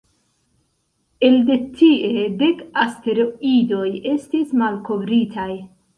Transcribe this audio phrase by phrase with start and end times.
[1.27, 5.51] Elde tie, dek asteroidoj estis malkovritaj.